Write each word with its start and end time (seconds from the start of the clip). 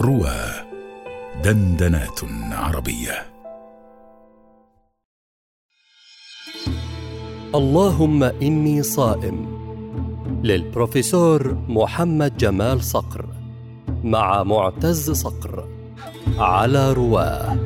روى 0.00 0.38
دندنات 1.44 2.20
عربية. 2.52 3.26
اللهم 7.54 8.22
إني 8.22 8.82
صائم. 8.82 9.56
للبروفيسور 10.44 11.54
محمد 11.68 12.36
جمال 12.36 12.84
صقر 12.84 13.26
مع 14.04 14.42
معتز 14.42 15.10
صقر 15.10 15.68
على 16.38 16.92
رواه 16.92 17.56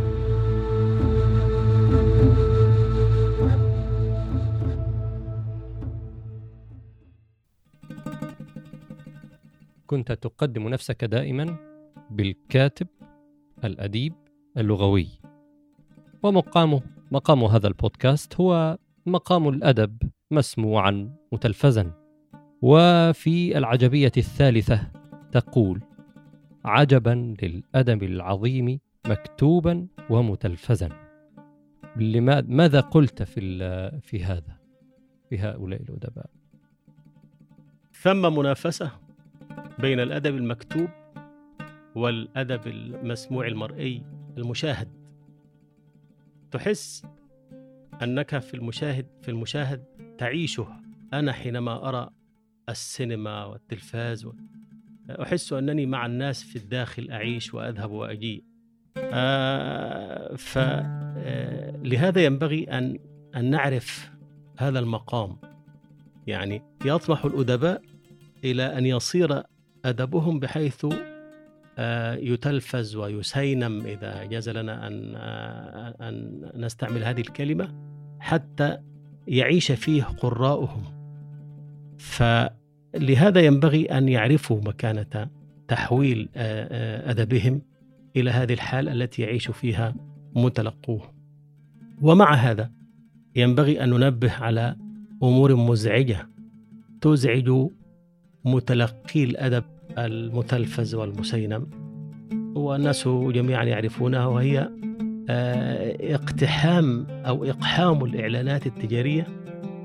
كنت 9.86 10.12
تقدم 10.12 10.68
نفسك 10.68 11.04
دائما؟ 11.04 11.69
بالكاتب 12.10 12.86
الأديب 13.64 14.14
اللغوي. 14.56 15.08
ومقامه 16.22 16.82
مقام 17.12 17.44
هذا 17.44 17.68
البودكاست 17.68 18.40
هو 18.40 18.78
مقام 19.06 19.48
الأدب 19.48 19.98
مسموعا 20.30 21.16
متلفزا. 21.32 21.92
وفي 22.62 23.58
العجبية 23.58 24.12
الثالثة 24.16 24.90
تقول 25.32 25.82
عجبا 26.64 27.34
للأدب 27.42 28.02
العظيم 28.02 28.80
مكتوبا 29.06 29.86
ومتلفزا. 30.10 30.88
ماذا 32.46 32.80
قلت 32.80 33.22
في 33.22 33.40
في 34.00 34.24
هذا؟ 34.24 34.60
في 35.30 35.38
هؤلاء 35.38 35.82
الأدباء. 35.82 36.30
ثم 37.92 38.38
منافسة 38.38 38.90
بين 39.78 40.00
الأدب 40.00 40.36
المكتوب 40.36 40.88
والأدب 41.94 42.66
المسموع 42.66 43.46
المرئي 43.46 44.02
المشاهد. 44.38 44.88
تحس 46.50 47.06
أنك 48.02 48.38
في 48.38 48.54
المشاهد 48.54 49.06
في 49.22 49.30
المشاهد 49.30 49.84
تعيشه. 50.18 50.68
أنا 51.12 51.32
حينما 51.32 51.88
أرى 51.88 52.10
السينما 52.68 53.44
والتلفاز. 53.44 54.28
أحس 55.10 55.52
أنني 55.52 55.86
مع 55.86 56.06
الناس 56.06 56.42
في 56.42 56.56
الداخل 56.56 57.10
أعيش 57.10 57.54
وأذهب 57.54 57.90
وأجيء 57.90 58.44
آه 58.96 60.34
فلهذا 60.36 62.20
آه 62.20 62.24
ينبغي 62.24 62.64
أن 62.64 62.98
أن 63.36 63.50
نعرف 63.50 64.10
هذا 64.58 64.78
المقام. 64.78 65.36
يعني 66.26 66.62
يطمح 66.84 67.24
الأدباء 67.24 67.82
إلى 68.44 68.78
أن 68.78 68.86
يصير 68.86 69.42
أدبهم 69.84 70.40
بحيث 70.40 70.86
يتلفز 72.20 72.96
ويسينم 72.96 73.86
إذا 73.86 74.24
جاز 74.24 74.48
لنا 74.48 74.86
أن 74.86 75.14
آه 75.16 76.08
أن 76.08 76.50
نستعمل 76.54 77.04
هذه 77.04 77.20
الكلمة 77.20 77.74
حتى 78.20 78.78
يعيش 79.26 79.72
فيه 79.72 80.02
قراؤهم. 80.02 80.82
فلهذا 81.98 83.40
ينبغي 83.40 83.84
أن 83.84 84.08
يعرفوا 84.08 84.60
مكانة 84.60 85.28
تحويل 85.68 86.28
أدبهم 86.36 87.62
إلى 88.16 88.30
هذه 88.30 88.52
الحال 88.52 88.88
التي 88.88 89.22
يعيش 89.22 89.50
فيها 89.50 89.94
متلقوه. 90.36 91.14
ومع 92.02 92.34
هذا 92.34 92.70
ينبغي 93.36 93.84
أن 93.84 93.90
ننبه 93.90 94.32
على 94.32 94.76
أمور 95.22 95.56
مزعجة 95.56 96.28
تزعج 97.00 97.50
متلقي 98.44 99.24
الأدب 99.24 99.64
المتلفز 100.06 100.94
والمسينم. 100.94 101.66
والناس 102.54 103.08
جميعا 103.08 103.64
يعرفونها 103.64 104.26
وهي 104.26 104.70
اقتحام 106.14 107.06
أو 107.10 107.44
إقحام 107.44 108.04
الإعلانات 108.04 108.66
التجارية 108.66 109.26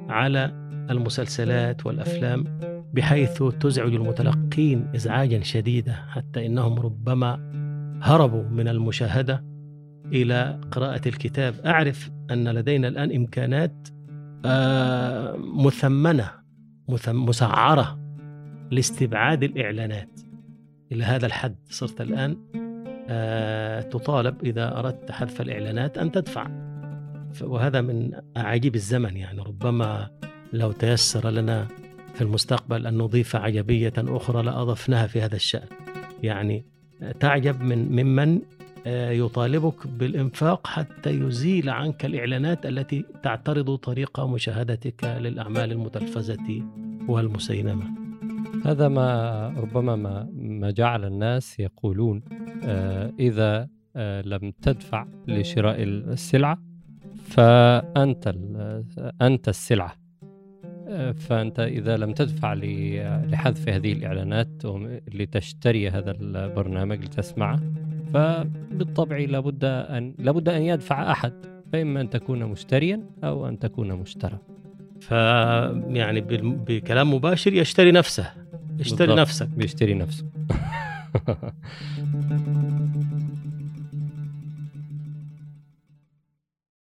على 0.10 0.52
المسلسلات 0.92 1.86
والأفلام 1.86 2.44
بحيث 2.94 3.44
تزعج 3.44 3.94
المتلقين 3.94 4.88
إزعاجا 4.96 5.40
شديدا 5.40 5.94
حتى 5.94 6.46
إنهم 6.46 6.80
ربما 6.80 7.52
هربوا 8.02 8.44
من 8.44 8.68
المشاهدة 8.68 9.46
إلى 10.06 10.62
قراءة 10.72 11.02
الكتاب. 11.08 11.56
أعرف 11.66 12.12
أن 12.32 12.48
لدينا 12.48 12.88
الآن 12.88 13.16
إمكانات 13.16 13.88
مثمنة 15.64 16.32
مسعرة 17.08 18.05
لاستبعاد 18.72 19.44
الإعلانات. 19.44 20.20
إلى 20.92 21.04
هذا 21.04 21.26
الحد 21.26 21.56
صرت 21.70 22.02
الآن 22.02 22.38
تطالب 23.90 24.44
إذا 24.44 24.80
أردت 24.80 25.12
حذف 25.12 25.42
الإعلانات 25.42 25.98
أن 25.98 26.12
تدفع. 26.12 26.48
وهذا 27.42 27.82
من 27.82 28.12
عجيب 28.38 28.76
الزمن 28.76 29.18
يعني. 29.18 29.42
ربما 29.42 30.10
لو 30.54 30.72
تيسر 30.72 31.30
لنا 31.30 31.68
في 32.14 32.22
المستقبل 32.22 32.88
أن 32.88 32.98
نضيف 32.98 33.36
عجبية 33.36 33.94
أخرى 33.98 34.44
لأضفناها 34.44 35.08
في 35.08 35.22
هذا 35.22 35.36
الشأن. 35.36 35.68
يعني 36.24 36.66
تعجب 37.20 37.62
من 37.62 38.04
ممن 38.04 38.42
يطالبك 38.88 39.88
بالإنفاق 39.88 40.68
حتى 40.68 41.10
يزيل 41.10 41.70
عنك 41.70 42.06
الإعلانات 42.06 42.66
التي 42.66 43.06
تعترض 43.24 43.76
طريقة 43.76 44.28
مشاهدتك 44.28 45.04
للأعمال 45.04 45.72
المتلفزة 45.72 46.64
والمسينمة. 47.08 48.05
هذا 48.66 48.88
ما 48.88 49.48
ربما 49.58 49.96
ما, 49.96 50.30
ما 50.34 50.72
جعل 50.72 51.06
الناس 51.06 51.60
يقولون 51.60 52.24
إذا 53.20 53.68
لم 54.26 54.52
تدفع 54.62 55.08
لشراء 55.28 55.84
السلعة 55.84 56.58
فأنت 57.16 58.36
أنت 59.22 59.50
السلعة. 59.50 59.96
فأنت 61.16 61.60
إذا 61.60 61.98
لم 61.98 62.14
تدفع 62.14 62.54
لحذف 62.54 63.70
هذه 63.70 63.94
الإعلانات 63.94 64.48
لتشتري 65.14 65.90
هذا 65.90 66.12
البرنامج 66.12 67.06
لتسمعه 67.06 67.60
فبالطبع 68.14 69.18
لابد 69.18 69.66
أن 69.66 70.14
لابد 70.20 70.50
أن 70.50 70.62
يدفع 70.62 71.12
أحد 71.12 71.34
فإما 71.74 72.02
أن 72.02 72.10
تكون 72.10 72.46
مشتريا 72.46 73.04
أو 73.24 73.48
أن 73.48 73.60
تكون 73.60 73.94
مشترى. 73.94 74.40
فيعني 75.00 76.22
بكلام 76.68 77.14
مباشر 77.14 77.54
يشتري 77.54 77.92
نفسه. 77.92 78.32
بالضبط. 78.78 79.20
نفسك 79.20 79.48
بيشتري 79.48 79.94
نفسه 79.94 80.26